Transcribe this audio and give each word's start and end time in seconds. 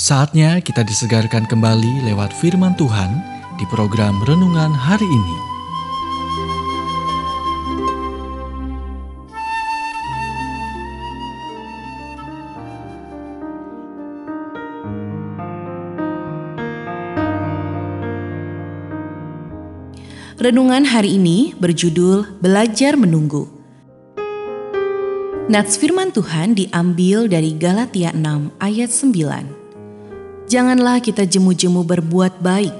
Saatnya 0.00 0.64
kita 0.64 0.80
disegarkan 0.80 1.44
kembali 1.44 2.08
lewat 2.08 2.32
firman 2.32 2.72
Tuhan 2.72 3.20
di 3.60 3.68
program 3.68 4.16
renungan 4.24 4.72
hari 4.72 5.04
ini. 5.04 5.36
Renungan 20.40 20.88
hari 20.88 21.20
ini 21.20 21.52
berjudul 21.60 22.40
Belajar 22.40 22.96
Menunggu. 22.96 23.52
Nats 25.52 25.76
firman 25.76 26.08
Tuhan 26.08 26.56
diambil 26.56 27.28
dari 27.28 27.52
Galatia 27.52 28.16
6 28.16 28.56
ayat 28.64 28.88
9. 28.88 29.59
Janganlah 30.50 30.98
kita 30.98 31.30
jemu-jemu 31.30 31.86
berbuat 31.86 32.42
baik, 32.42 32.74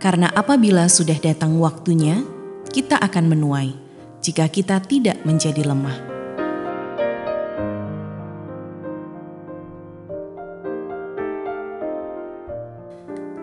karena 0.00 0.32
apabila 0.32 0.88
sudah 0.88 1.20
datang 1.20 1.60
waktunya, 1.60 2.24
kita 2.72 2.96
akan 2.96 3.28
menuai 3.28 3.76
jika 4.24 4.48
kita 4.48 4.80
tidak 4.80 5.20
menjadi 5.28 5.68
lemah. 5.68 6.00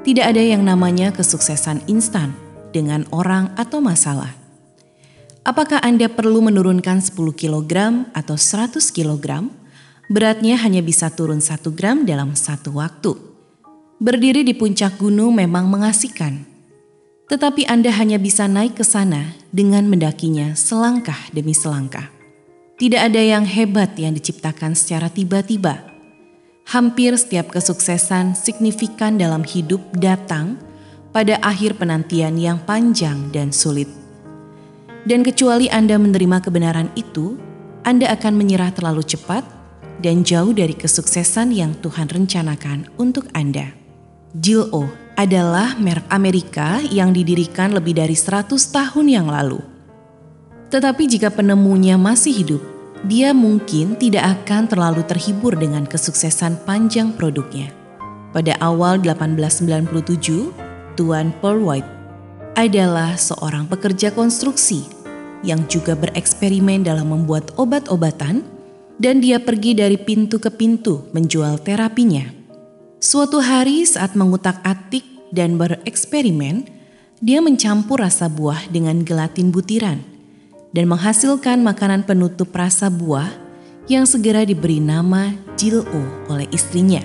Tidak 0.02 0.26
ada 0.26 0.42
yang 0.42 0.66
namanya 0.66 1.14
kesuksesan 1.14 1.86
instan 1.86 2.34
dengan 2.74 3.06
orang 3.14 3.54
atau 3.62 3.78
masalah. 3.78 4.34
Apakah 5.46 5.86
Anda 5.86 6.10
perlu 6.10 6.42
menurunkan 6.42 6.98
10 6.98 7.14
kg 7.38 7.74
atau 8.10 8.34
100 8.34 8.82
kg? 8.90 9.54
Beratnya 10.10 10.58
hanya 10.58 10.82
bisa 10.82 11.14
turun 11.14 11.46
1 11.46 11.62
gram 11.78 12.10
dalam 12.10 12.34
satu 12.34 12.82
waktu. 12.82 13.31
Berdiri 14.02 14.42
di 14.42 14.58
puncak 14.58 14.98
gunung 14.98 15.38
memang 15.38 15.70
mengasihkan. 15.70 16.42
Tetapi 17.30 17.70
Anda 17.70 17.94
hanya 17.94 18.18
bisa 18.18 18.50
naik 18.50 18.82
ke 18.82 18.86
sana 18.86 19.38
dengan 19.54 19.86
mendakinya 19.86 20.58
selangkah 20.58 21.30
demi 21.30 21.54
selangkah. 21.54 22.10
Tidak 22.82 22.98
ada 22.98 23.22
yang 23.22 23.46
hebat 23.46 23.94
yang 24.02 24.18
diciptakan 24.18 24.74
secara 24.74 25.06
tiba-tiba. 25.06 25.86
Hampir 26.74 27.14
setiap 27.14 27.54
kesuksesan 27.54 28.34
signifikan 28.34 29.22
dalam 29.22 29.46
hidup 29.46 29.78
datang 29.94 30.58
pada 31.14 31.38
akhir 31.46 31.78
penantian 31.78 32.42
yang 32.42 32.58
panjang 32.66 33.30
dan 33.30 33.54
sulit. 33.54 33.94
Dan 35.06 35.22
kecuali 35.22 35.70
Anda 35.70 36.02
menerima 36.02 36.42
kebenaran 36.42 36.90
itu, 36.98 37.38
Anda 37.86 38.10
akan 38.18 38.34
menyerah 38.34 38.74
terlalu 38.74 39.06
cepat 39.06 39.46
dan 40.02 40.26
jauh 40.26 40.58
dari 40.58 40.74
kesuksesan 40.74 41.54
yang 41.54 41.78
Tuhan 41.86 42.10
rencanakan 42.10 42.98
untuk 42.98 43.30
Anda. 43.38 43.81
Jill 44.32 44.72
O 44.72 44.88
adalah 45.20 45.76
merek 45.76 46.08
Amerika 46.08 46.80
yang 46.88 47.12
didirikan 47.12 47.76
lebih 47.76 48.00
dari 48.00 48.16
100 48.16 48.48
tahun 48.48 49.06
yang 49.12 49.28
lalu. 49.28 49.60
Tetapi 50.72 51.04
jika 51.04 51.28
penemunya 51.28 52.00
masih 52.00 52.32
hidup, 52.32 52.64
dia 53.04 53.36
mungkin 53.36 54.00
tidak 54.00 54.40
akan 54.40 54.72
terlalu 54.72 55.04
terhibur 55.04 55.52
dengan 55.60 55.84
kesuksesan 55.84 56.64
panjang 56.64 57.12
produknya. 57.12 57.76
Pada 58.32 58.56
awal 58.64 59.04
1897, 59.04 60.96
Tuan 60.96 61.36
Paul 61.44 61.68
White 61.68 61.92
adalah 62.56 63.20
seorang 63.20 63.68
pekerja 63.68 64.16
konstruksi 64.16 64.88
yang 65.44 65.68
juga 65.68 65.92
bereksperimen 66.00 66.88
dalam 66.88 67.12
membuat 67.12 67.52
obat-obatan 67.60 68.48
dan 68.96 69.20
dia 69.20 69.44
pergi 69.44 69.76
dari 69.76 70.00
pintu 70.00 70.40
ke 70.40 70.48
pintu 70.48 71.12
menjual 71.12 71.60
terapinya. 71.68 72.41
Suatu 73.02 73.42
hari 73.42 73.82
saat 73.82 74.14
mengutak-atik 74.14 75.34
dan 75.34 75.58
bereksperimen, 75.58 76.70
dia 77.18 77.42
mencampur 77.42 77.98
rasa 77.98 78.30
buah 78.30 78.70
dengan 78.70 79.02
gelatin 79.02 79.50
butiran 79.50 80.06
dan 80.70 80.86
menghasilkan 80.86 81.66
makanan 81.66 82.06
penutup 82.06 82.54
rasa 82.54 82.94
buah 82.94 83.26
yang 83.90 84.06
segera 84.06 84.46
diberi 84.46 84.78
nama 84.78 85.34
Jill-O 85.58 86.30
oleh 86.30 86.46
istrinya. 86.54 87.02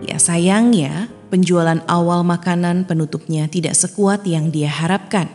Ya 0.00 0.16
sayangnya, 0.16 1.12
penjualan 1.28 1.84
awal 1.92 2.24
makanan 2.24 2.88
penutupnya 2.88 3.44
tidak 3.44 3.76
sekuat 3.76 4.24
yang 4.24 4.48
dia 4.48 4.72
harapkan. 4.72 5.28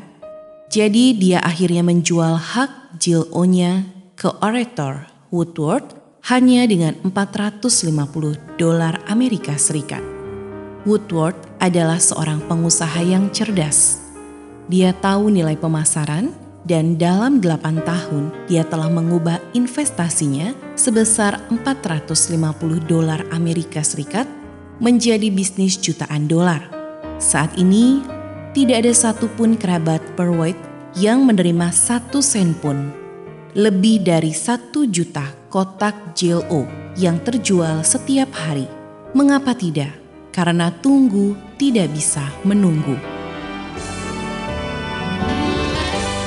Jadi 0.74 1.22
dia 1.22 1.38
akhirnya 1.46 1.86
menjual 1.86 2.34
hak 2.34 2.98
Jill 2.98 3.30
O-nya 3.30 3.86
ke 4.18 4.34
Orator 4.42 5.06
Woodward 5.30 5.99
hanya 6.28 6.68
dengan 6.68 6.96
450 7.08 8.60
dolar 8.60 9.00
Amerika 9.08 9.56
Serikat. 9.56 10.04
Woodward 10.84 11.36
adalah 11.60 12.00
seorang 12.00 12.44
pengusaha 12.48 13.00
yang 13.04 13.32
cerdas. 13.32 14.00
Dia 14.72 14.96
tahu 14.96 15.32
nilai 15.32 15.56
pemasaran 15.60 16.32
dan 16.68 17.00
dalam 17.00 17.42
8 17.42 17.82
tahun 17.88 18.32
dia 18.46 18.68
telah 18.68 18.92
mengubah 18.92 19.40
investasinya 19.56 20.52
sebesar 20.76 21.40
450 21.52 22.38
dolar 22.86 23.24
Amerika 23.32 23.82
Serikat 23.82 24.28
menjadi 24.80 25.28
bisnis 25.34 25.76
jutaan 25.76 26.28
dolar. 26.30 26.64
Saat 27.20 27.60
ini, 27.60 28.00
tidak 28.56 28.88
ada 28.88 28.94
satupun 28.96 29.60
kerabat 29.60 30.00
Perwit 30.16 30.56
yang 30.96 31.28
menerima 31.28 31.70
satu 31.70 32.24
sen 32.24 32.56
pun. 32.56 33.09
Lebih 33.58 34.06
dari 34.06 34.30
satu 34.30 34.86
juta 34.86 35.26
kotak 35.50 36.14
JLO 36.14 36.70
yang 36.94 37.18
terjual 37.26 37.82
setiap 37.82 38.30
hari. 38.38 38.70
Mengapa 39.18 39.58
tidak? 39.58 39.90
Karena 40.30 40.70
tunggu 40.70 41.34
tidak 41.58 41.90
bisa 41.90 42.22
menunggu. 42.46 42.94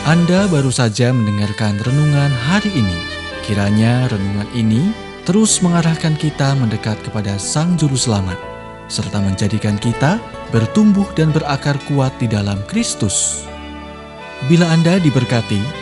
Anda 0.02 0.50
baru 0.50 0.74
saja 0.74 1.14
mendengarkan 1.14 1.78
renungan 1.86 2.34
hari 2.50 2.74
ini. 2.74 2.98
Kiranya 3.46 4.10
renungan 4.10 4.50
ini 4.58 4.90
terus 5.22 5.62
mengarahkan 5.62 6.18
kita 6.18 6.58
mendekat 6.58 6.98
kepada 7.06 7.38
Sang 7.38 7.78
Juru 7.78 7.94
Selamat, 7.94 8.34
serta 8.90 9.22
menjadikan 9.22 9.78
kita 9.78 10.18
bertumbuh 10.50 11.06
dan 11.14 11.30
berakar 11.30 11.78
kuat 11.86 12.10
di 12.18 12.26
dalam 12.26 12.58
Kristus. 12.66 13.46
Bila 14.50 14.66
Anda 14.74 14.98
diberkati, 14.98 15.81